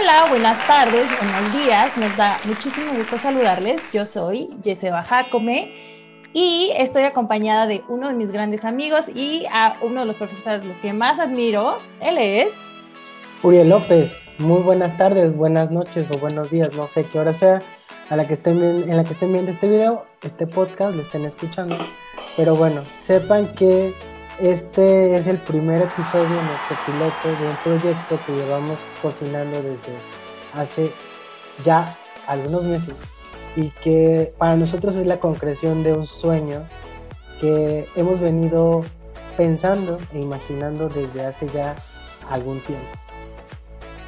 [0.00, 1.96] Hola, buenas tardes, buenos días.
[1.96, 3.80] Nos da muchísimo gusto saludarles.
[3.92, 5.74] Yo soy Yeseba Jacome
[6.32, 10.64] y estoy acompañada de uno de mis grandes amigos y a uno de los profesores
[10.64, 11.78] los que más admiro.
[12.00, 12.54] Él es
[13.42, 14.28] Uriel López.
[14.38, 17.60] Muy buenas tardes, buenas noches o buenos días, no sé qué hora sea
[18.08, 21.24] a la que estén en la que estén viendo este video, este podcast, lo estén
[21.24, 21.76] escuchando.
[22.36, 23.94] Pero bueno, sepan que
[24.40, 29.92] este es el primer episodio, nuestro piloto de un proyecto que llevamos cocinando desde
[30.54, 30.92] hace
[31.64, 32.94] ya algunos meses
[33.56, 36.64] y que para nosotros es la concreción de un sueño
[37.40, 38.84] que hemos venido
[39.36, 41.74] pensando e imaginando desde hace ya
[42.30, 43.07] algún tiempo.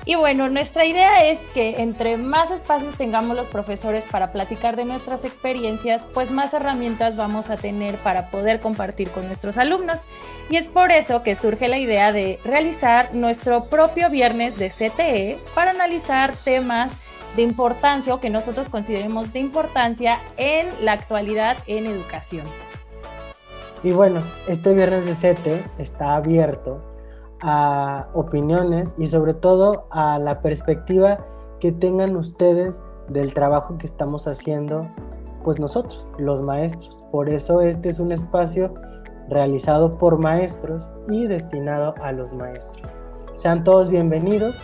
[0.06, 4.86] Y bueno, nuestra idea es que entre más espacios tengamos los profesores para platicar de
[4.86, 10.00] nuestras experiencias, pues más herramientas vamos a tener para poder compartir con nuestros alumnos.
[10.48, 15.36] Y es por eso que surge la idea de realizar nuestro propio viernes de CTE
[15.54, 16.92] para analizar temas
[17.36, 22.44] de importancia o que nosotros consideremos de importancia en la actualidad en educación.
[23.82, 26.89] Y bueno, este viernes de CTE está abierto
[27.42, 31.24] a opiniones y sobre todo a la perspectiva
[31.60, 34.88] que tengan ustedes del trabajo que estamos haciendo
[35.44, 37.02] pues nosotros, los maestros.
[37.10, 38.74] Por eso este es un espacio
[39.28, 42.92] realizado por maestros y destinado a los maestros.
[43.36, 44.56] Sean todos bienvenidos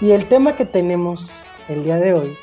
[0.00, 1.38] y el tema que tenemos
[1.68, 2.36] el día de hoy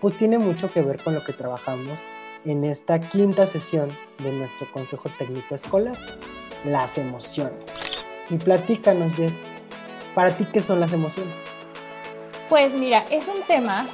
[0.00, 2.02] pues tiene mucho que ver con lo que trabajamos
[2.44, 3.88] en esta quinta sesión
[4.22, 5.96] de nuestro Consejo Técnico Escolar,
[6.64, 8.01] las emociones.
[8.32, 9.34] Y platícanos, Jess,
[10.14, 11.34] ¿para ti qué son las emociones?
[12.48, 13.86] Pues mira, es un tema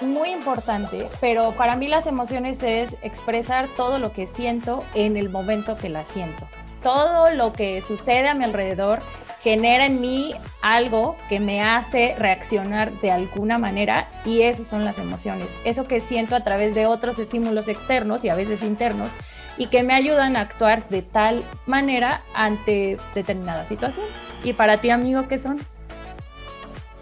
[0.00, 5.28] muy importante, pero para mí las emociones es expresar todo lo que siento en el
[5.28, 6.48] momento que la siento.
[6.82, 9.00] Todo lo que sucede a mi alrededor
[9.42, 14.98] genera en mí algo que me hace reaccionar de alguna manera y eso son las
[14.98, 15.54] emociones.
[15.64, 19.12] Eso que siento a través de otros estímulos externos y a veces internos
[19.56, 24.06] y que me ayudan a actuar de tal manera ante determinada situación.
[24.44, 25.58] ¿Y para ti, amigo, qué son?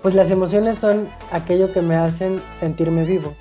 [0.03, 3.35] Pues las emociones son aquello que me hacen sentirme vivo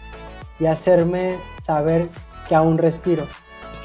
[0.59, 2.09] y hacerme saber
[2.47, 3.25] que aún respiro.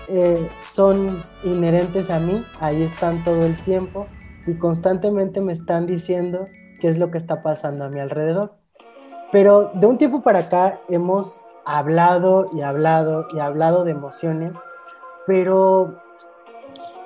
[0.09, 4.07] Eh, son inherentes a mí, ahí están todo el tiempo
[4.47, 6.47] y constantemente me están diciendo
[6.81, 8.55] qué es lo que está pasando a mi alrededor.
[9.33, 14.57] Pero de un tiempo para acá hemos hablado y hablado y hablado de emociones
[15.27, 16.01] pero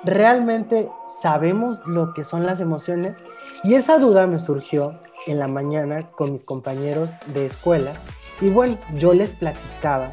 [0.03, 0.89] realmente
[1.21, 3.21] sabemos lo que son las emociones
[3.63, 7.93] y esa duda me surgió en la mañana con mis compañeros de escuela
[8.41, 10.11] y bueno, yo les platicaba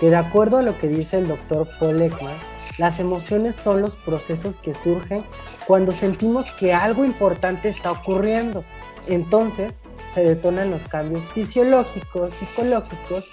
[0.00, 2.36] que de acuerdo a lo que dice el doctor Paul Ekman,
[2.78, 5.22] las emociones son los procesos que surgen
[5.66, 8.64] cuando sentimos que algo importante está ocurriendo.
[9.06, 9.74] Entonces
[10.12, 13.28] se detonan los cambios fisiológicos, psicológicos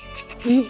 [0.46, 0.70] y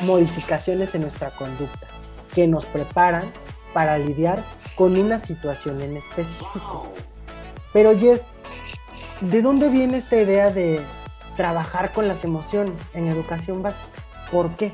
[0.00, 1.91] modificaciones en nuestra conducta
[2.34, 3.24] que nos preparan
[3.72, 4.42] para lidiar
[4.74, 6.92] con una situación en específico.
[7.72, 8.22] Pero Jess,
[9.20, 10.80] ¿de dónde viene esta idea de
[11.36, 13.88] trabajar con las emociones en educación básica?
[14.30, 14.72] ¿Por qué?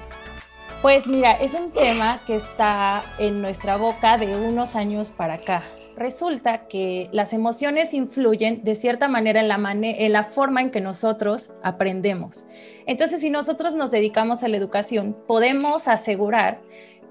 [0.82, 5.64] Pues mira, es un tema que está en nuestra boca de unos años para acá.
[5.96, 10.80] Resulta que las emociones influyen de cierta manera en la, en la forma en que
[10.80, 12.46] nosotros aprendemos.
[12.86, 16.60] Entonces, si nosotros nos dedicamos a la educación, podemos asegurar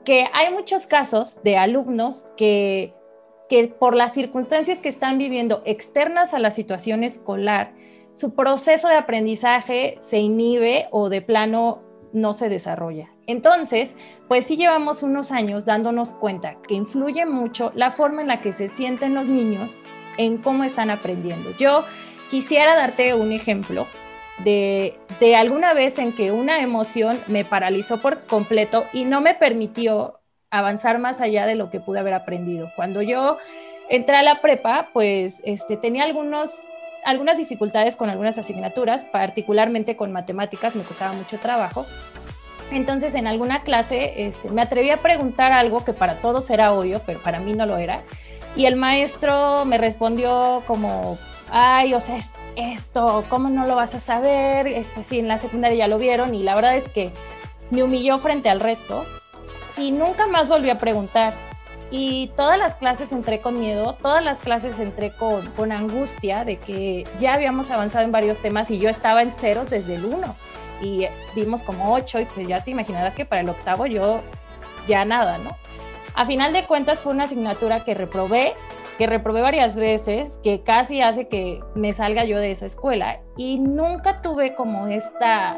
[0.07, 2.93] que hay muchos casos de alumnos que,
[3.49, 7.73] que por las circunstancias que están viviendo externas a la situación escolar,
[8.13, 11.81] su proceso de aprendizaje se inhibe o de plano
[12.13, 13.11] no se desarrolla.
[13.25, 13.97] Entonces,
[14.29, 18.53] pues sí llevamos unos años dándonos cuenta que influye mucho la forma en la que
[18.53, 19.83] se sienten los niños
[20.17, 21.49] en cómo están aprendiendo.
[21.59, 21.83] Yo
[22.31, 23.85] quisiera darte un ejemplo
[24.43, 24.95] de,
[25.35, 30.99] alguna vez en que una emoción me paralizó por completo y no me permitió avanzar
[30.99, 32.71] más allá de lo que pude haber aprendido.
[32.75, 33.37] Cuando yo
[33.89, 36.69] entré a la prepa, pues este, tenía algunos,
[37.03, 41.85] algunas dificultades con algunas asignaturas, particularmente con matemáticas, me costaba mucho trabajo.
[42.71, 47.01] Entonces, en alguna clase este, me atreví a preguntar algo que para todos era obvio,
[47.05, 47.99] pero para mí no lo era.
[48.55, 51.17] Y el maestro me respondió como,
[51.51, 52.17] ay, o sea,
[52.57, 54.67] esto, ¿cómo no lo vas a saber?
[54.67, 57.11] Este, sí, en la secundaria ya lo vieron y la verdad es que
[57.69, 59.05] me humilló frente al resto
[59.77, 61.33] y nunca más volví a preguntar.
[61.89, 66.57] Y todas las clases entré con miedo, todas las clases entré con, con angustia de
[66.57, 70.35] que ya habíamos avanzado en varios temas y yo estaba en ceros desde el uno
[70.81, 74.19] y vimos como ocho y pues ya te imaginarás que para el octavo yo
[74.87, 75.55] ya nada, ¿no?
[76.13, 78.55] A final de cuentas fue una asignatura que reprobé
[78.97, 83.59] que reprobé varias veces, que casi hace que me salga yo de esa escuela y
[83.59, 85.57] nunca tuve como esta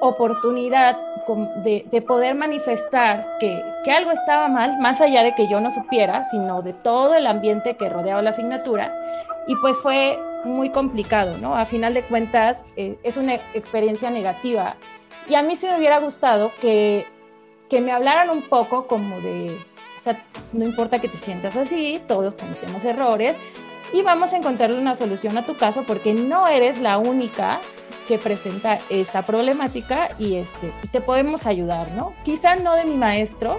[0.00, 0.96] oportunidad
[1.64, 6.24] de, poder manifestar que, que, algo estaba mal, más allá de que yo no supiera,
[6.26, 8.94] sino de todo el ambiente que rodeaba la asignatura.
[9.48, 11.56] Y pues fue muy complicado, ¿no?
[11.56, 14.76] A final de cuentas, eh, es una experiencia negativa.
[15.28, 17.06] Y a mí sí me hubiera gustado que,
[17.68, 19.56] que me hablaran un poco como de,
[20.52, 23.36] no importa que te sientas así, todos cometemos errores
[23.92, 27.60] y vamos a encontrarle una solución a tu caso porque no eres la única
[28.08, 32.12] que presenta esta problemática y, este, te podemos ayudar, ¿no?
[32.24, 33.58] Quizá no de mi maestro,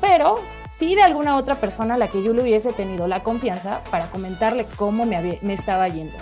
[0.00, 0.36] pero
[0.70, 4.06] sí de alguna otra persona a la que yo le hubiese tenido la confianza para
[4.06, 6.16] comentarle cómo me, me estaba yendo.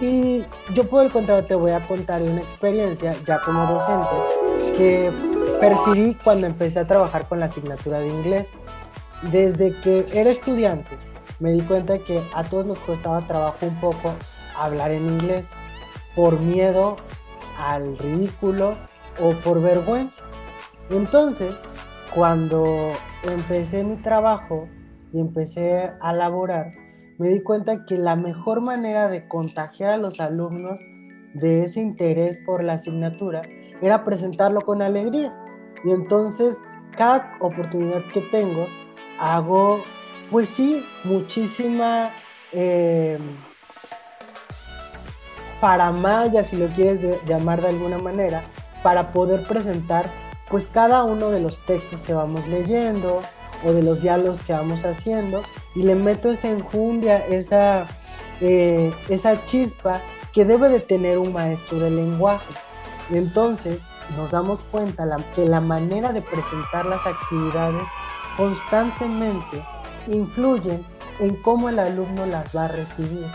[0.00, 0.44] Y
[0.74, 4.08] yo por el contrario te voy a contar una experiencia ya como docente
[4.76, 5.12] que
[5.60, 8.54] percibí cuando empecé a trabajar con la asignatura de inglés.
[9.30, 10.96] Desde que era estudiante
[11.40, 14.12] me di cuenta que a todos nos costaba trabajo un poco
[14.58, 15.50] hablar en inglés
[16.14, 16.96] por miedo
[17.58, 18.74] al ridículo
[19.22, 20.22] o por vergüenza.
[20.90, 21.54] Entonces,
[22.14, 22.92] cuando
[23.24, 24.68] empecé mi trabajo
[25.12, 26.70] y empecé a laborar,
[27.18, 30.80] me di cuenta que la mejor manera de contagiar a los alumnos
[31.34, 33.42] de ese interés por la asignatura
[33.82, 35.32] era presentarlo con alegría.
[35.84, 36.62] Y entonces,
[36.96, 38.66] cada oportunidad que tengo,
[39.18, 39.82] hago,
[40.30, 42.10] pues sí, muchísima...
[42.52, 43.18] Eh,
[45.64, 48.42] paramaya, si lo quieres llamar de alguna manera,
[48.82, 50.10] para poder presentar
[50.50, 53.22] pues cada uno de los textos que vamos leyendo
[53.64, 55.40] o de los diálogos que vamos haciendo
[55.74, 57.86] y le meto esa enjundia, esa,
[58.42, 60.02] eh, esa chispa
[60.34, 62.52] que debe de tener un maestro de lenguaje.
[63.10, 63.80] Entonces
[64.16, 67.86] nos damos cuenta que la manera de presentar las actividades
[68.36, 69.62] constantemente
[70.06, 70.84] influyen
[71.20, 73.26] en cómo el alumno las va a recibir.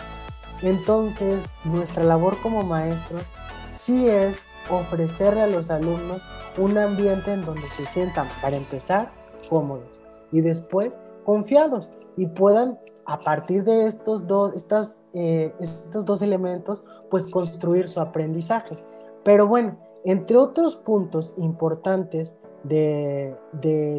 [0.62, 3.30] Entonces, nuestra labor como maestros
[3.70, 6.22] sí es ofrecerle a los alumnos
[6.58, 9.10] un ambiente en donde se sientan, para empezar,
[9.48, 16.22] cómodos y después confiados y puedan a partir de estos dos, estas, eh, estos dos
[16.22, 18.76] elementos, pues construir su aprendizaje.
[19.24, 23.36] Pero bueno, entre otros puntos importantes de,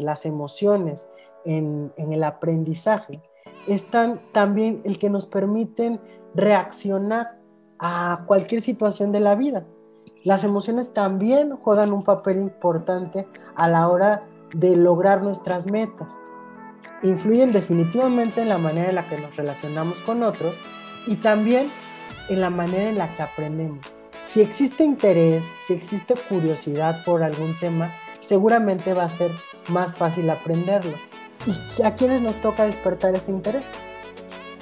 [0.02, 1.08] las emociones
[1.44, 3.22] en, en el aprendizaje,
[3.66, 6.00] están también el que nos permiten
[6.34, 7.38] reaccionar
[7.78, 9.64] a cualquier situación de la vida.
[10.24, 13.26] Las emociones también juegan un papel importante
[13.56, 14.22] a la hora
[14.54, 16.18] de lograr nuestras metas.
[17.02, 20.58] Influyen definitivamente en la manera en la que nos relacionamos con otros
[21.06, 21.68] y también
[22.28, 23.80] en la manera en la que aprendemos.
[24.32, 29.30] Si existe interés, si existe curiosidad por algún tema, seguramente va a ser
[29.68, 30.96] más fácil aprenderlo.
[31.76, 33.64] ¿Y a quiénes nos toca despertar ese interés?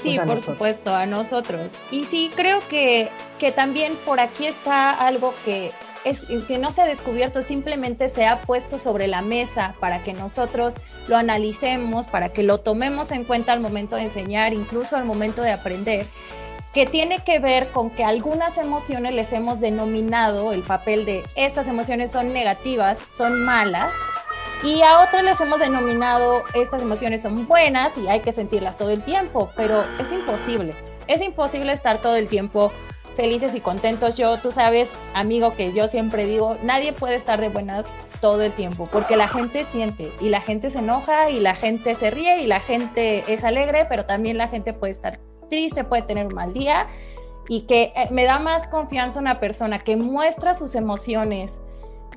[0.02, 1.74] Sí, por supuesto, a nosotros.
[1.92, 5.70] Y sí, creo que, que también por aquí está algo que,
[6.04, 10.14] es, que no se ha descubierto, simplemente se ha puesto sobre la mesa para que
[10.14, 10.74] nosotros
[11.06, 15.42] lo analicemos, para que lo tomemos en cuenta al momento de enseñar, incluso al momento
[15.42, 16.06] de aprender
[16.72, 21.66] que tiene que ver con que algunas emociones les hemos denominado el papel de estas
[21.66, 23.90] emociones son negativas, son malas,
[24.62, 28.90] y a otras les hemos denominado estas emociones son buenas y hay que sentirlas todo
[28.90, 30.74] el tiempo, pero es imposible.
[31.06, 32.70] Es imposible estar todo el tiempo
[33.16, 34.16] felices y contentos.
[34.16, 37.86] Yo, tú sabes, amigo, que yo siempre digo, nadie puede estar de buenas
[38.20, 41.94] todo el tiempo, porque la gente siente y la gente se enoja y la gente
[41.94, 45.18] se ríe y la gente es alegre, pero también la gente puede estar
[45.50, 46.86] triste, puede tener un mal día
[47.48, 51.58] y que eh, me da más confianza una persona que muestra sus emociones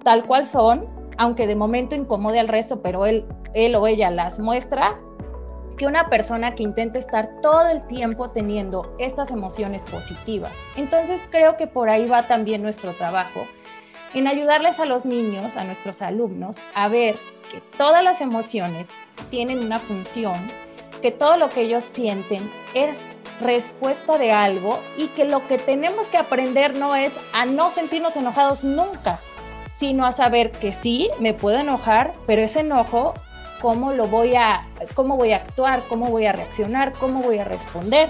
[0.06, 4.40] tal cual son aunque de momento incomode al resto, pero él, él o ella las
[4.40, 5.00] muestra,
[5.78, 10.52] que una persona que intente estar todo el tiempo teniendo estas emociones positivas.
[10.76, 13.46] Entonces creo que por ahí va también nuestro trabajo,
[14.14, 17.16] en ayudarles a los niños, a nuestros alumnos, a ver
[17.52, 18.92] que todas las emociones
[19.32, 20.36] tienen una función,
[21.02, 26.08] que todo lo que ellos sienten es respuesta de algo y que lo que tenemos
[26.08, 29.20] que aprender no es a no sentirnos enojados nunca,
[29.72, 33.14] sino a saber que sí, me puedo enojar, pero ese enojo,
[33.62, 34.60] ¿cómo lo voy a,
[34.94, 38.10] cómo voy a actuar, cómo voy a reaccionar, cómo voy a responder?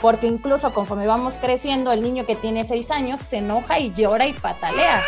[0.00, 4.26] Porque incluso conforme vamos creciendo, el niño que tiene 6 años se enoja y llora
[4.26, 5.02] y patalea.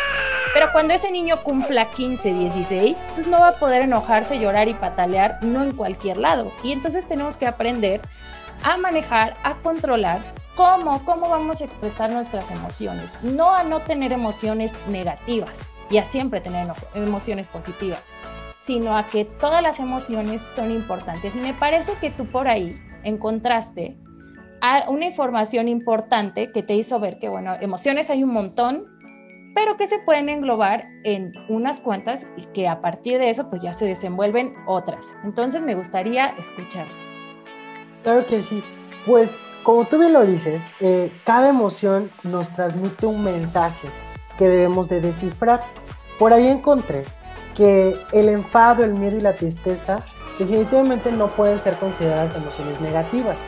[0.53, 4.73] Pero cuando ese niño cumpla 15, 16, pues no va a poder enojarse, llorar y
[4.73, 6.51] patalear, no en cualquier lado.
[6.63, 8.01] Y entonces tenemos que aprender
[8.63, 10.21] a manejar, a controlar
[10.55, 13.13] cómo, cómo vamos a expresar nuestras emociones.
[13.21, 18.11] No a no tener emociones negativas y a siempre tener emociones positivas,
[18.59, 21.35] sino a que todas las emociones son importantes.
[21.35, 23.97] Y me parece que tú por ahí encontraste
[24.87, 28.85] una información importante que te hizo ver que, bueno, emociones hay un montón,
[29.53, 33.61] pero que se pueden englobar en unas cuantas y que a partir de eso pues
[33.61, 35.15] ya se desenvuelven otras.
[35.23, 37.06] Entonces me gustaría escucharte.
[38.07, 38.63] Claro que sí.
[39.05, 39.31] Pues
[39.63, 43.89] como tú bien lo dices, eh, cada emoción nos transmite un mensaje
[44.37, 45.59] que debemos de descifrar.
[46.17, 47.03] Por ahí encontré
[47.53, 50.05] que el enfado, el miedo y la tristeza
[50.39, 53.39] definitivamente no pueden ser consideradas emociones negativas.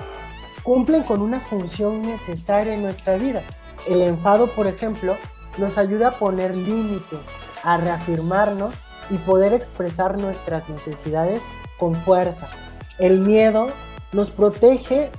[0.62, 3.42] Cumplen con una función necesaria en nuestra vida.
[3.88, 5.16] El enfado, por ejemplo,
[5.58, 7.22] nos ayuda a poner límites,
[7.64, 8.76] a reafirmarnos
[9.10, 11.40] y poder expresar nuestras necesidades
[11.78, 12.50] con fuerza.
[12.98, 13.70] El miedo
[14.12, 15.10] nos protege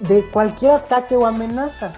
[0.00, 1.92] de cualquier ataque o amenaza.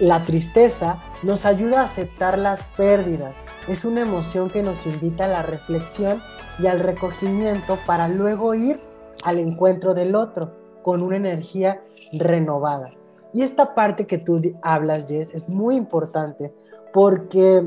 [0.00, 3.40] La tristeza nos ayuda a aceptar las pérdidas.
[3.68, 6.20] Es una emoción que nos invita a la reflexión
[6.58, 8.80] y al recogimiento para luego ir
[9.22, 10.52] al encuentro del otro
[10.82, 12.92] con una energía renovada.
[13.32, 16.52] Y esta parte que tú hablas, Jess, es muy importante
[16.92, 17.64] porque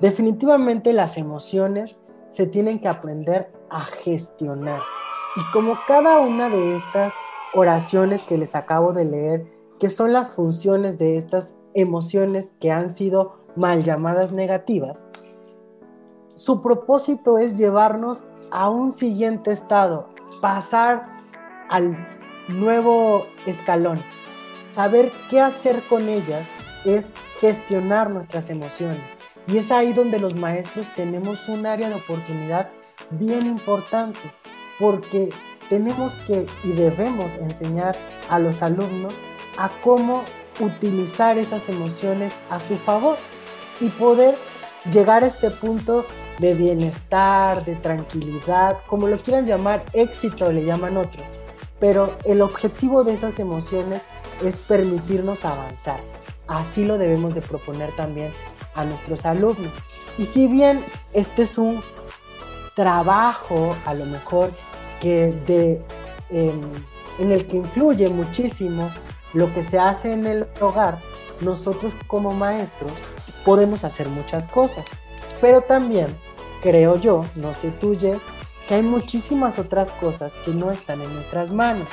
[0.00, 1.98] definitivamente las emociones
[2.28, 4.80] se tienen que aprender a gestionar.
[5.36, 7.14] Y como cada una de estas
[7.52, 12.88] oraciones que les acabo de leer, que son las funciones de estas emociones que han
[12.88, 15.04] sido mal llamadas negativas,
[16.34, 20.08] su propósito es llevarnos a un siguiente estado,
[20.40, 21.02] pasar
[21.68, 21.96] al
[22.48, 24.00] nuevo escalón.
[24.66, 26.46] Saber qué hacer con ellas
[26.84, 27.10] es
[27.40, 29.02] gestionar nuestras emociones.
[29.46, 32.70] Y es ahí donde los maestros tenemos un área de oportunidad
[33.10, 34.18] bien importante,
[34.78, 35.30] porque
[35.68, 37.96] tenemos que y debemos enseñar
[38.28, 39.14] a los alumnos
[39.56, 40.22] a cómo
[40.60, 43.16] utilizar esas emociones a su favor
[43.80, 44.36] y poder
[44.92, 46.04] llegar a este punto
[46.38, 51.40] de bienestar, de tranquilidad, como lo quieran llamar, éxito le llaman otros.
[51.80, 54.02] Pero el objetivo de esas emociones
[54.42, 55.98] es permitirnos avanzar.
[56.46, 58.30] Así lo debemos de proponer también
[58.74, 59.72] a nuestros alumnos.
[60.18, 61.80] Y si bien este es un
[62.74, 64.50] trabajo a lo mejor
[65.04, 65.84] que de,
[66.30, 66.58] em,
[67.18, 68.90] en el que influye muchísimo
[69.34, 70.96] lo que se hace en el hogar,
[71.42, 72.90] nosotros como maestros
[73.44, 74.86] podemos hacer muchas cosas.
[75.42, 76.06] Pero también
[76.62, 78.16] creo yo, no sé tú, Jess,
[78.66, 81.86] que hay muchísimas otras cosas que no están en nuestras manos.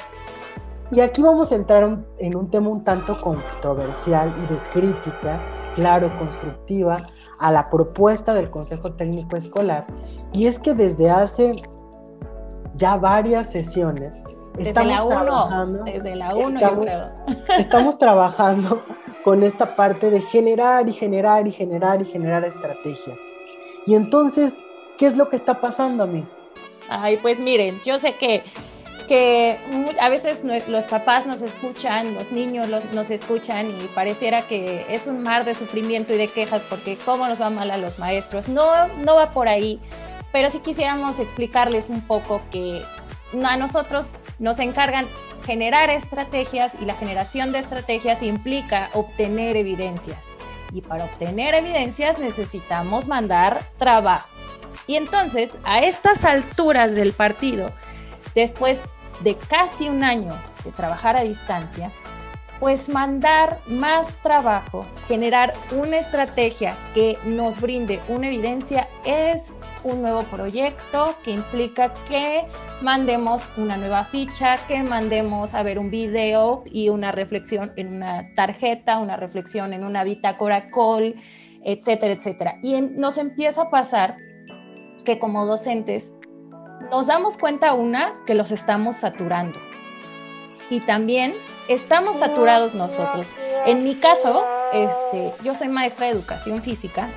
[0.89, 5.37] Y aquí vamos a entrar en un tema un tanto controversial y de crítica,
[5.75, 7.07] claro, constructiva,
[7.39, 9.85] a la propuesta del Consejo Técnico Escolar.
[10.31, 11.61] Y es que desde hace
[12.81, 14.21] ya varias sesiones
[14.57, 16.87] desde la 1, desde la 1 estamos,
[17.57, 18.83] estamos trabajando
[19.23, 23.17] con esta parte de generar y generar y generar y generar estrategias.
[23.85, 24.57] Y entonces,
[24.97, 26.25] ¿qué es lo que está pasando a mí?
[26.89, 28.43] Ay, pues miren, yo sé que,
[29.07, 29.57] que
[29.99, 35.21] a veces los papás nos escuchan, los niños nos escuchan y pareciera que es un
[35.21, 38.49] mar de sufrimiento y de quejas porque cómo nos va mal a los maestros.
[38.49, 39.79] No, no va por ahí,
[40.31, 42.81] pero sí quisiéramos explicarles un poco que
[43.43, 45.07] a nosotros nos encargan
[45.45, 50.29] generar estrategias y la generación de estrategias implica obtener evidencias.
[50.73, 54.27] Y para obtener evidencias necesitamos mandar trabajo.
[54.87, 57.71] Y entonces, a estas alturas del partido,
[58.35, 58.81] después
[59.21, 60.33] de casi un año
[60.63, 61.91] de trabajar a distancia,
[62.59, 70.23] pues mandar más trabajo, generar una estrategia que nos brinde una evidencia es un nuevo
[70.23, 72.45] proyecto que implica que
[72.81, 78.33] mandemos una nueva ficha, que mandemos a ver un video y una reflexión en una
[78.35, 81.15] tarjeta, una reflexión en una bitácora call,
[81.63, 82.55] etcétera, etcétera.
[82.63, 84.17] Y nos empieza a pasar
[85.05, 86.13] que como docentes
[86.89, 89.59] nos damos cuenta una que los estamos saturando
[90.69, 91.33] y también
[91.67, 93.35] estamos saturados nosotros.
[93.65, 97.09] En mi caso, este, yo soy maestra de educación física.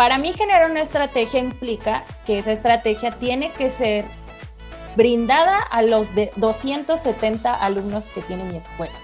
[0.00, 4.06] Para mí generar una estrategia implica que esa estrategia tiene que ser
[4.96, 8.94] brindada a los de 270 alumnos que tiene mi escuela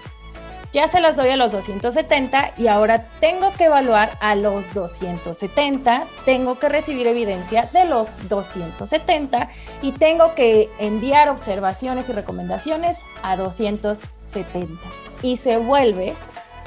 [0.73, 6.05] ya se las doy a los 270 y ahora tengo que evaluar a los 270,
[6.25, 9.49] tengo que recibir evidencia de los 270
[9.81, 14.73] y tengo que enviar observaciones y recomendaciones a 270.
[15.21, 16.15] Y se vuelve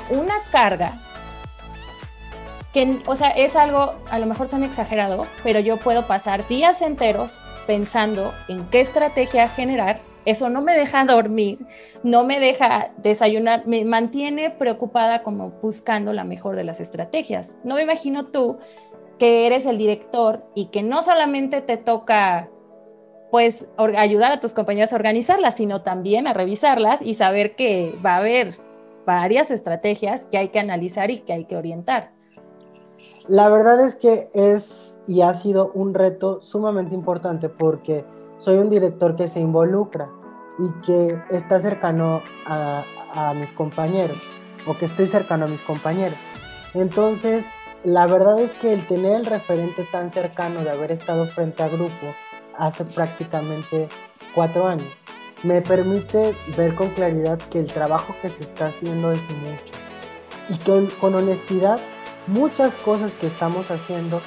[0.09, 0.99] una carga
[2.73, 6.83] que, o sea, es algo, a lo mejor son exagerado, pero yo puedo pasar días
[6.83, 11.59] enteros pensando en qué estrategia generar eso no me deja dormir,
[12.03, 17.57] no me deja desayunar, me mantiene preocupada como buscando la mejor de las estrategias.
[17.65, 18.59] No me imagino tú
[19.19, 22.49] que eres el director y que no solamente te toca
[23.31, 28.15] pues ayudar a tus compañeros a organizarlas, sino también a revisarlas y saber que va
[28.15, 28.59] a haber
[29.07, 32.11] varias estrategias que hay que analizar y que hay que orientar.
[33.29, 38.05] La verdad es que es y ha sido un reto sumamente importante porque
[38.39, 40.11] soy un director que se involucra
[40.59, 44.23] y que está cercano a, a mis compañeros
[44.67, 46.19] o que estoy cercano a mis compañeros.
[46.75, 47.47] Entonces,
[47.85, 51.69] la verdad es que el tener el referente tan cercano de haber estado frente a
[51.69, 52.15] grupo
[52.59, 53.89] hace prácticamente
[54.35, 54.89] cuatro años
[55.43, 59.75] me permite ver con claridad que el trabajo que se está haciendo es mucho
[60.51, 61.79] y que con honestidad
[62.27, 64.21] muchas cosas que estamos haciendo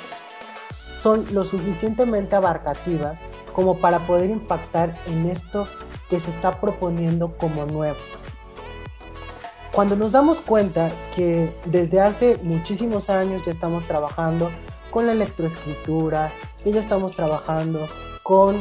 [1.02, 3.20] son lo suficientemente abarcativas
[3.54, 5.66] como para poder impactar en esto
[6.10, 7.98] que se está proponiendo como nuevo.
[9.72, 14.52] Cuando nos damos cuenta que desde hace muchísimos años ya estamos trabajando
[14.92, 16.32] con la electroescritura,
[16.64, 17.88] ya estamos trabajando
[18.22, 18.56] con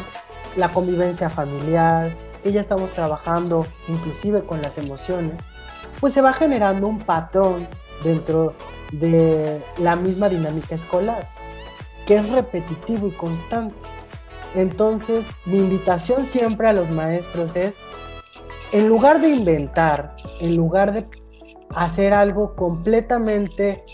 [0.57, 2.11] la convivencia familiar,
[2.45, 5.35] ya estamos trabajando inclusive con las emociones,
[6.01, 7.69] pues se va generando un patrón
[8.03, 8.55] dentro
[8.93, 11.29] de la misma dinámica escolar,
[12.07, 13.75] que es repetitivo y constante.
[14.55, 17.81] Entonces, mi invitación siempre a los maestros es
[18.73, 21.07] en lugar de inventar, en lugar de
[21.75, 23.85] hacer algo completamente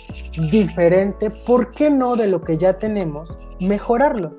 [0.51, 4.39] diferente, ¿por qué no de lo que ya tenemos, mejorarlo?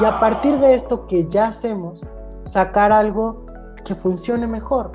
[0.00, 2.06] Y a partir de esto que ya hacemos,
[2.44, 3.46] sacar algo
[3.84, 4.92] que funcione mejor.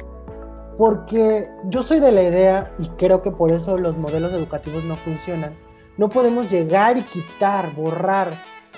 [0.78, 4.96] Porque yo soy de la idea, y creo que por eso los modelos educativos no
[4.96, 5.54] funcionan,
[5.98, 8.30] no podemos llegar y quitar, borrar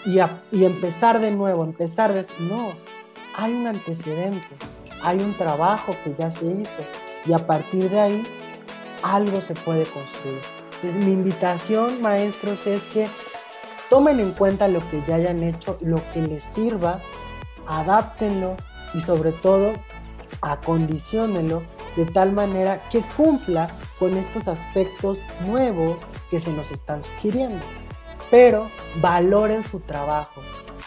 [0.06, 0.20] y,
[0.52, 2.26] y empezar de nuevo, empezar de...
[2.40, 2.70] No,
[3.38, 4.56] hay un antecedente
[5.02, 6.82] hay un trabajo que ya se hizo
[7.26, 8.24] y a partir de ahí
[9.04, 10.40] algo se puede construir.
[10.76, 13.08] Entonces mi invitación, maestros, es que
[13.90, 17.00] tomen en cuenta lo que ya hayan hecho, lo que les sirva,
[17.68, 18.56] adáptenlo
[18.94, 19.74] y sobre todo
[20.42, 21.62] acondicionenlo
[22.00, 27.60] de tal manera que cumpla con estos aspectos nuevos que se nos están sugiriendo.
[28.32, 28.70] Pero
[29.02, 30.42] valoren su trabajo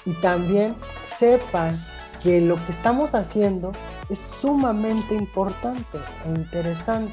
[0.07, 0.75] y también
[1.19, 1.79] sepan
[2.23, 3.73] que lo que estamos haciendo
[4.09, 7.13] es sumamente importante e interesante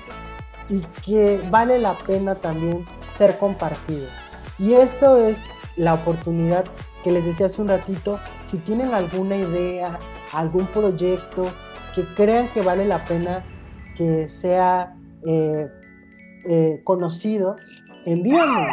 [0.69, 2.85] y que vale la pena también
[3.17, 4.07] ser compartido.
[4.57, 5.41] Y esto es
[5.75, 6.63] la oportunidad
[7.03, 9.99] que les decía hace un ratito, si tienen alguna idea,
[10.31, 11.51] algún proyecto
[11.95, 13.43] que crean que vale la pena
[13.99, 15.67] que sea eh,
[16.47, 17.57] eh, conocido,
[18.05, 18.69] envíanos.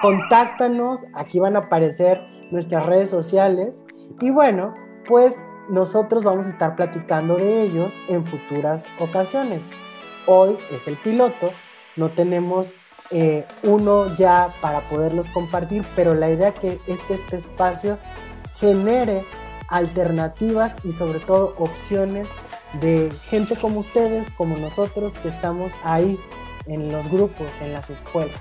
[0.00, 3.84] contáctanos, aquí van a aparecer nuestras redes sociales
[4.18, 4.72] y bueno,
[5.06, 9.64] pues nosotros vamos a estar platicando de ellos en futuras ocasiones.
[10.26, 11.50] Hoy es el piloto,
[11.96, 12.72] no tenemos
[13.10, 17.98] eh, uno ya para poderlos compartir, pero la idea que es que este espacio
[18.56, 19.22] genere
[19.68, 22.26] alternativas y sobre todo opciones
[22.74, 26.18] de gente como ustedes, como nosotros, que estamos ahí
[26.66, 28.40] en los grupos, en las escuelas.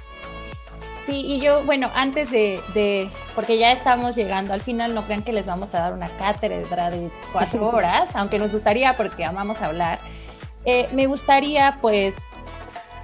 [1.05, 5.33] Sí, y yo, bueno, antes de, porque ya estamos llegando al final, no crean que
[5.33, 9.99] les vamos a dar una cátedra de cuatro horas, aunque nos gustaría porque amamos hablar.
[10.65, 12.17] Eh, me gustaría, pues,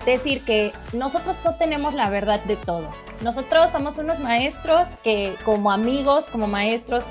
[0.05, 2.89] decir que nosotros no tenemos la verdad de todo.
[3.21, 7.05] Nosotros somos unos maestros que como amigos, como maestros,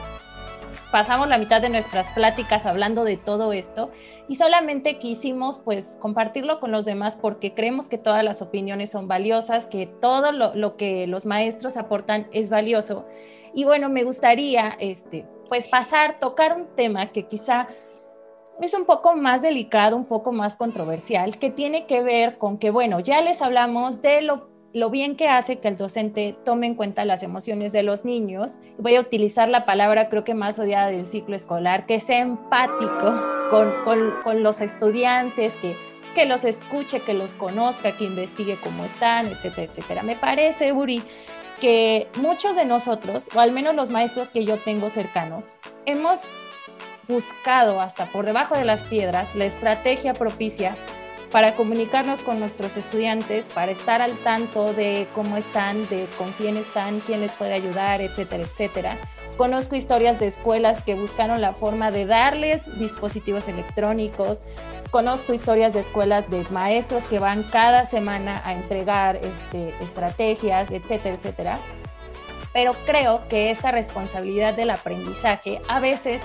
[0.95, 3.91] pasamos la mitad de nuestras pláticas hablando de todo esto
[4.29, 9.09] y solamente quisimos pues compartirlo con los demás porque creemos que todas las opiniones son
[9.09, 13.07] valiosas, que todo lo, que los maestros aportan es valioso.
[13.55, 17.67] Y bueno, me gustaría este, pues pasar, tocar un tema que quizá
[18.63, 22.71] es un poco más delicado, un poco más controversial, que tiene que ver con que,
[22.71, 26.75] bueno, ya les hablamos de lo lo bien que hace que el docente tome en
[26.75, 28.59] cuenta las emociones de los niños.
[28.77, 33.15] Voy a utilizar la palabra creo que más odiada del ciclo escolar, que sea empático
[34.25, 35.77] con, los estudiantes, que,
[36.17, 40.03] que los escuche, que los conozca, que investigue cómo están, etcétera, etcétera.
[40.03, 41.05] Me parece, Uri,
[41.61, 45.47] que muchos de nosotros, o al menos los maestros que yo tengo cercanos,
[45.87, 46.33] hemos
[47.07, 50.75] buscado hasta por debajo de las piedras la estrategia propicia
[51.35, 56.57] para comunicarnos con nuestros estudiantes, para estar al tanto de cómo están, de con quién
[56.57, 58.97] están, quién les puede ayudar, etcétera, etcétera.
[59.37, 64.43] Conozco historias de escuelas que buscaron la forma de darles dispositivos electrónicos.
[64.93, 71.17] Conozco historias de escuelas de maestros que van cada semana a entregar este, estrategias, etcétera,
[71.17, 71.59] etcétera.
[72.53, 76.23] Pero creo que esta responsabilidad del aprendizaje a veces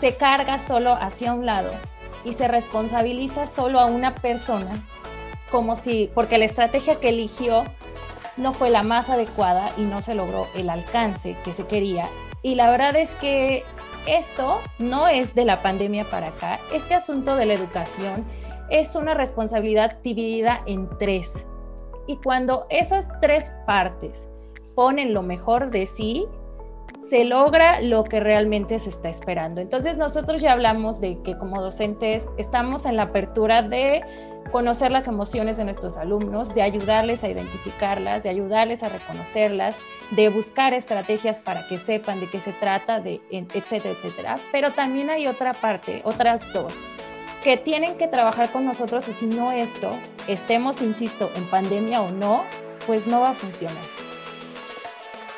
[0.00, 1.70] se carga solo hacia un lado
[2.24, 4.70] y se responsabiliza solo a una persona,
[5.50, 7.64] como si, porque la estrategia que eligió
[8.36, 12.08] no fue la más adecuada y no se logró el alcance que se quería.
[12.42, 13.64] Y la verdad es que
[14.06, 16.58] esto no es de la pandemia para acá.
[16.72, 18.24] Este asunto de la educación
[18.70, 21.46] es una responsabilidad dividida en tres.
[22.06, 24.28] Y cuando esas tres partes
[24.74, 26.26] ponen lo mejor de sí,
[26.98, 29.60] se logra lo que realmente se está esperando.
[29.60, 34.02] Entonces nosotros ya hablamos de que como docentes estamos en la apertura de
[34.52, 39.76] conocer las emociones de nuestros alumnos, de ayudarles a identificarlas, de ayudarles a reconocerlas,
[40.10, 44.38] de buscar estrategias para que sepan de qué se trata, de etcétera, etcétera.
[44.52, 46.74] Pero también hay otra parte, otras dos,
[47.42, 49.90] que tienen que trabajar con nosotros y si no esto,
[50.28, 52.42] estemos, insisto, en pandemia o no,
[52.86, 54.03] pues no va a funcionar.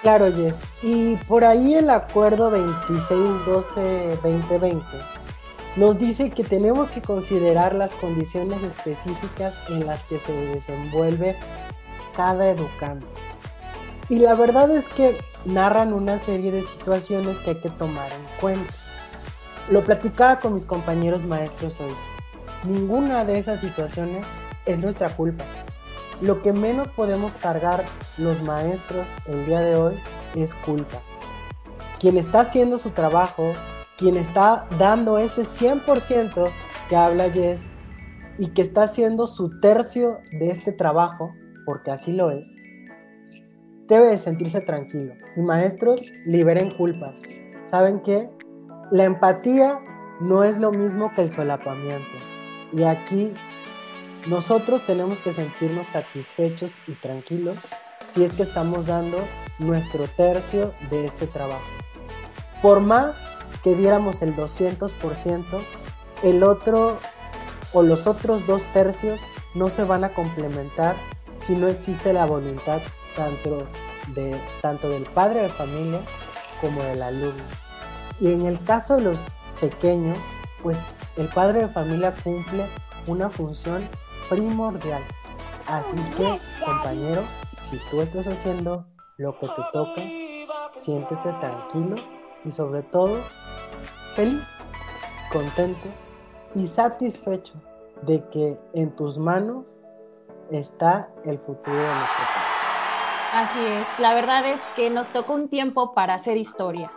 [0.07, 0.61] Claro, Jess.
[0.85, 4.81] Y por ahí el acuerdo 2612-2020
[5.75, 11.35] nos dice que tenemos que considerar las condiciones específicas en las que se desenvuelve
[12.15, 13.05] cada educando.
[14.09, 18.41] Y la verdad es que narran una serie de situaciones que hay que tomar en
[18.41, 18.73] cuenta.
[19.73, 21.93] Lo platicaba con mis compañeros maestros hoy.
[22.63, 24.25] Ninguna de esas situaciones
[24.67, 25.45] es nuestra culpa.
[26.21, 27.85] Lo que menos podemos cargar
[28.19, 29.95] los maestros el día de hoy
[30.35, 31.01] es culpa.
[32.01, 33.53] Quien está haciendo su trabajo
[33.97, 36.51] quien está dando ese 100%
[36.89, 37.69] que habla Jess
[38.39, 41.33] y que está haciendo su tercio de este trabajo,
[41.65, 42.55] porque así lo es,
[43.87, 45.15] debe de sentirse tranquilo.
[45.37, 47.23] Y maestros, liberen culpas.
[47.65, 48.29] ¿Saben qué?
[48.91, 49.81] La empatía
[50.21, 52.19] no es lo mismo que el solapamiento.
[52.73, 53.33] Y aquí
[54.29, 57.57] nosotros tenemos que sentirnos satisfechos y tranquilos
[58.15, 59.19] si es que estamos dando
[59.59, 61.65] nuestro tercio de este trabajo.
[62.63, 65.45] Por más que diéramos el 200%,
[66.23, 66.99] el otro
[67.73, 69.21] o los otros dos tercios
[69.55, 70.97] no se van a complementar
[71.39, 72.81] si no existe la voluntad
[73.15, 73.67] tanto,
[74.15, 76.01] de, tanto del padre de familia
[76.61, 77.43] como del alumno.
[78.21, 79.19] Y en el caso de los
[79.61, 80.19] pequeños,
[80.63, 80.79] pues
[81.17, 82.65] el padre de familia cumple
[83.07, 83.87] una función
[84.29, 85.03] primordial.
[85.67, 87.23] Así que, compañero,
[87.71, 88.87] si tú estás haciendo
[89.19, 90.03] lo que te toca,
[90.75, 91.97] siéntete tranquilo
[92.45, 93.23] y sobre todo
[94.15, 94.47] feliz,
[95.33, 95.89] contento
[96.55, 97.55] y satisfecho
[98.03, 99.79] de que en tus manos
[100.51, 102.57] está el futuro de nuestro país.
[103.33, 106.91] Así es, la verdad es que nos tocó un tiempo para hacer historia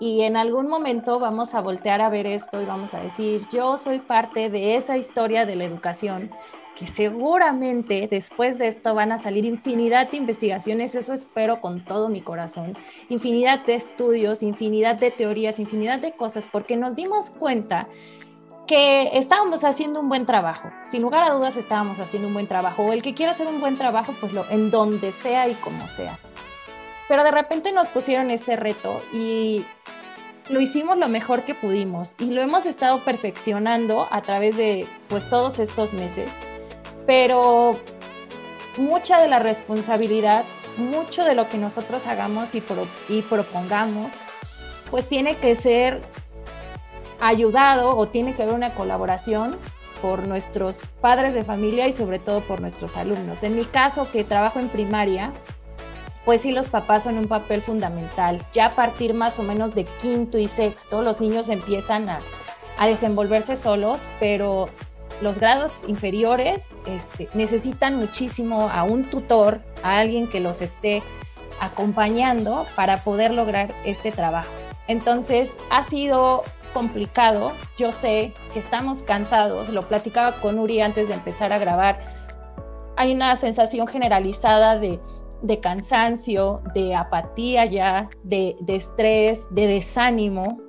[0.00, 3.78] y en algún momento vamos a voltear a ver esto y vamos a decir, yo
[3.78, 6.30] soy parte de esa historia de la educación
[6.76, 12.08] que seguramente después de esto van a salir infinidad de investigaciones, eso espero con todo
[12.08, 12.74] mi corazón,
[13.08, 17.88] infinidad de estudios, infinidad de teorías, infinidad de cosas, porque nos dimos cuenta
[18.66, 20.70] que estábamos haciendo un buen trabajo.
[20.84, 22.84] Sin lugar a dudas estábamos haciendo un buen trabajo.
[22.84, 25.88] O el que quiera hacer un buen trabajo, pues lo, en donde sea y como
[25.88, 26.20] sea.
[27.08, 29.64] Pero de repente nos pusieron este reto y
[30.50, 35.28] lo hicimos lo mejor que pudimos y lo hemos estado perfeccionando a través de pues
[35.28, 36.38] todos estos meses
[37.06, 37.76] pero
[38.76, 40.44] mucha de la responsabilidad,
[40.76, 44.12] mucho de lo que nosotros hagamos y, propongamos,
[44.90, 46.00] pues tiene que ser
[47.20, 49.56] ayudado o tiene que haber una colaboración
[50.00, 53.42] por nuestros padres de familia y sobre todo por nuestros alumnos.
[53.42, 55.30] En mi caso, que trabajo en primaria,
[56.24, 58.40] pues sí los papás son un papel fundamental.
[58.54, 62.18] Ya a partir más o menos de quinto y sexto, los niños empiezan a,
[62.78, 64.66] a desenvolverse solos, pero
[65.20, 71.02] los grados inferiores este, necesitan muchísimo a un tutor, a alguien que los esté
[71.60, 74.50] acompañando para poder lograr este trabajo.
[74.88, 81.14] Entonces ha sido complicado, yo sé que estamos cansados, lo platicaba con Uri antes de
[81.14, 81.98] empezar a grabar,
[82.96, 85.00] hay una sensación generalizada de,
[85.60, 90.60] cansancio, de apatía ya, de, de estrés, de desánimo,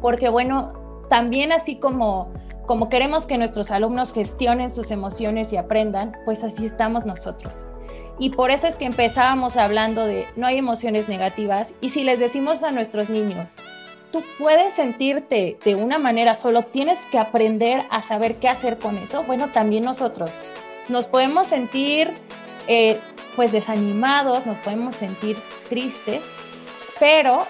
[0.00, 0.72] porque bueno,
[1.08, 2.32] también así como
[2.66, 7.66] como queremos que nuestros alumnos gestionen sus emociones y aprendan, pues así estamos nosotros.
[8.18, 12.18] Y por eso es que empezábamos hablando de no hay emociones negativas y si les
[12.18, 13.52] decimos a nuestros niños,
[14.10, 18.96] tú puedes sentirte de una manera, solo tienes que aprender a saber qué hacer con
[18.98, 20.30] eso, bueno, también nosotros
[20.88, 22.10] nos podemos sentir
[22.68, 22.98] eh,
[23.36, 25.36] pues desanimados, nos podemos sentir
[25.68, 26.24] tristes,
[26.98, 27.46] pero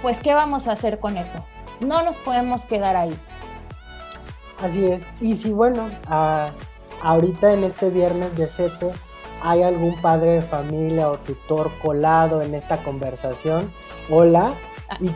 [0.00, 1.44] pues ¿qué vamos a hacer con eso?
[1.80, 3.18] No nos podemos quedar ahí.
[4.60, 5.06] Así es.
[5.20, 5.88] Y si, bueno,
[7.02, 8.92] ahorita en este viernes de CETE
[9.42, 13.70] hay algún padre de familia o tutor colado en esta conversación,
[14.10, 14.54] hola
[15.00, 15.10] y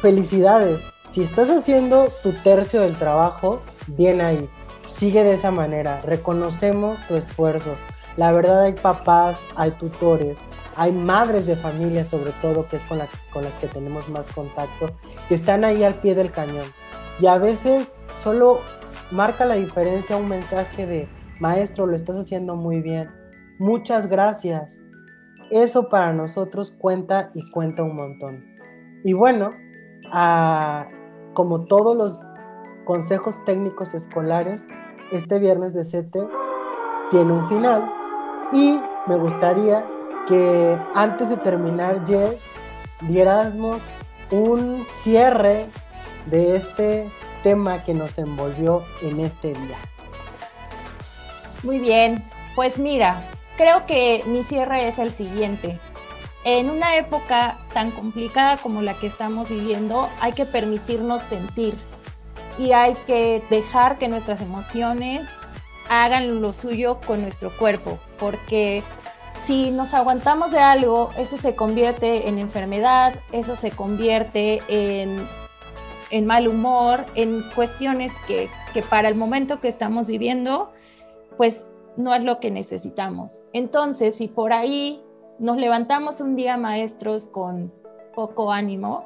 [0.00, 0.80] felicidades.
[1.10, 4.48] Si estás haciendo tu tercio del trabajo, bien ahí.
[4.88, 6.00] Sigue de esa manera.
[6.04, 7.74] Reconocemos tu esfuerzo.
[8.16, 10.38] La verdad hay papás, hay tutores,
[10.76, 13.00] hay madres de familia sobre todo, que es con,
[13.32, 14.90] con las que tenemos más contacto,
[15.28, 16.66] que están ahí al pie del cañón.
[17.20, 18.60] Y a veces solo
[19.10, 21.08] marca la diferencia un mensaje de,
[21.40, 23.08] maestro, lo estás haciendo muy bien.
[23.58, 24.78] Muchas gracias.
[25.50, 28.44] Eso para nosotros cuenta y cuenta un montón.
[29.04, 29.50] Y bueno,
[31.34, 32.20] como todos los
[32.84, 34.66] consejos técnicos escolares,
[35.12, 36.26] este viernes de SETE
[37.10, 37.90] tiene un final.
[38.52, 39.84] Y me gustaría
[40.28, 42.40] que antes de terminar, Jess,
[43.02, 43.82] diéramos
[44.30, 45.66] un cierre
[46.26, 47.10] de este
[47.44, 49.78] tema que nos envolvió en este día.
[51.62, 52.24] Muy bien,
[52.56, 53.22] pues mira,
[53.56, 55.78] creo que mi cierre es el siguiente.
[56.44, 61.76] En una época tan complicada como la que estamos viviendo, hay que permitirnos sentir
[62.58, 65.34] y hay que dejar que nuestras emociones
[65.90, 68.82] hagan lo suyo con nuestro cuerpo, porque
[69.38, 75.26] si nos aguantamos de algo, eso se convierte en enfermedad, eso se convierte en,
[76.22, 80.70] mal humor, en cuestiones que, que para el momento que estamos viviendo,
[81.36, 83.42] pues no es lo que necesitamos.
[83.52, 85.02] Entonces, si por ahí
[85.38, 87.72] nos levantamos un día maestros con
[88.14, 89.04] poco ánimo,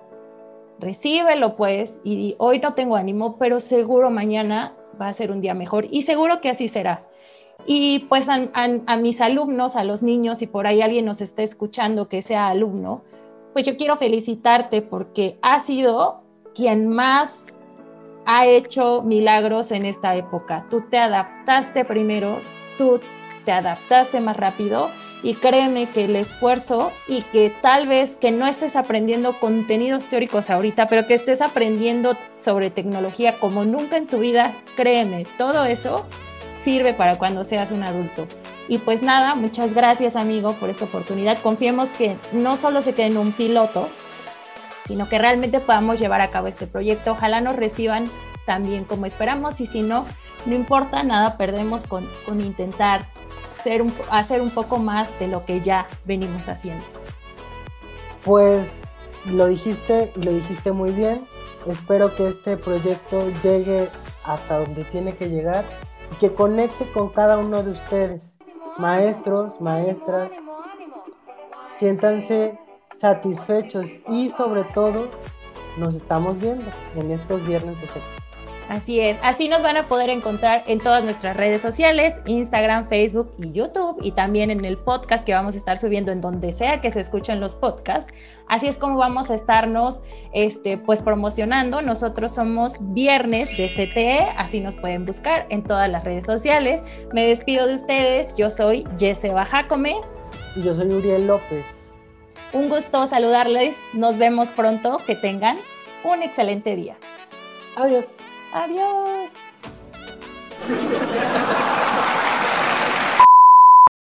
[0.78, 5.54] recíbelo pues y hoy no tengo ánimo, pero seguro mañana va a ser un día
[5.54, 7.04] mejor y seguro que así será.
[7.66, 12.08] Y pues a, mis alumnos, a los niños, si por ahí alguien nos está escuchando
[12.08, 13.02] que sea alumno,
[13.52, 16.22] pues yo quiero felicitarte porque has sido
[16.58, 17.56] quien más
[18.26, 20.66] ha hecho milagros en esta época.
[20.68, 22.40] Tú te adaptaste primero,
[22.76, 23.00] tú
[23.44, 24.90] te adaptaste más rápido
[25.22, 30.50] y créeme que el esfuerzo y que tal vez que no estés aprendiendo contenidos teóricos
[30.50, 36.06] ahorita, pero que estés aprendiendo sobre tecnología como nunca en tu vida, créeme, todo eso
[36.54, 38.26] sirve para cuando seas un adulto.
[38.66, 41.38] Y pues nada, muchas gracias amigo por esta oportunidad.
[41.40, 43.88] Confiemos que no solo se quede un piloto,
[44.88, 47.12] sino que realmente podamos llevar a cabo este proyecto.
[47.12, 48.11] Ojalá nos reciban
[48.46, 50.07] también como esperamos y si no,
[50.46, 53.07] no importa, nada perdemos con, con intentar
[53.62, 56.85] ser un, hacer un poco más de lo que ya venimos haciendo.
[58.24, 58.81] Pues
[59.27, 61.27] lo dijiste lo dijiste muy bien.
[61.66, 63.90] Espero que este proyecto llegue
[64.24, 65.66] hasta donde tiene que llegar
[66.12, 68.38] y que conecte con cada uno de ustedes,
[68.79, 70.33] maestros, maestras.
[71.77, 72.59] Siéntanse
[72.98, 75.08] satisfechos y sobre todo
[75.78, 76.64] nos estamos viendo
[76.96, 78.18] en estos viernes de septiembre.
[78.68, 83.32] Así es, así nos van a poder encontrar en todas nuestras redes sociales, Instagram, Facebook
[83.38, 86.82] y YouTube, y también en el podcast que vamos a estar subiendo en donde sea
[86.82, 88.12] que se escuchen los podcasts.
[88.46, 90.02] Así es como vamos a estarnos
[90.34, 91.80] este, pues promocionando.
[91.80, 96.84] Nosotros somos Viernes de CTE, así nos pueden buscar en todas las redes sociales.
[97.14, 99.96] Me despido de ustedes, yo soy Jesse Bajacome.
[100.56, 101.77] Y yo soy Uriel López.
[102.52, 103.78] Un gusto saludarles.
[103.92, 104.98] Nos vemos pronto.
[105.06, 105.56] Que tengan
[106.04, 106.96] un excelente día.
[107.76, 108.14] Adiós.
[108.52, 109.32] Adiós.